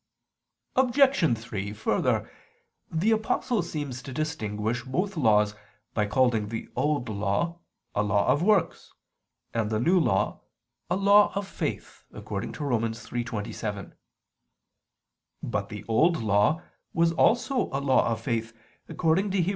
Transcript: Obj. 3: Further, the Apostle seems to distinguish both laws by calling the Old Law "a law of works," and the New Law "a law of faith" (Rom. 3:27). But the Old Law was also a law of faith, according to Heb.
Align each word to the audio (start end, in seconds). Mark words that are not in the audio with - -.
Obj. 0.77 1.37
3: 1.37 1.73
Further, 1.73 2.27
the 2.91 3.11
Apostle 3.11 3.61
seems 3.61 4.01
to 4.01 4.11
distinguish 4.11 4.81
both 4.81 5.15
laws 5.15 5.53
by 5.93 6.07
calling 6.07 6.47
the 6.47 6.69
Old 6.75 7.07
Law 7.07 7.59
"a 7.93 8.01
law 8.01 8.27
of 8.27 8.41
works," 8.41 8.93
and 9.53 9.69
the 9.69 9.79
New 9.79 9.99
Law 9.99 10.41
"a 10.89 10.95
law 10.95 11.31
of 11.35 11.47
faith" 11.47 12.03
(Rom. 12.15 12.23
3:27). 12.41 13.93
But 15.43 15.69
the 15.69 15.85
Old 15.87 16.17
Law 16.23 16.63
was 16.95 17.11
also 17.11 17.69
a 17.71 17.77
law 17.79 18.07
of 18.11 18.21
faith, 18.21 18.57
according 18.89 19.29
to 19.29 19.43
Heb. 19.43 19.49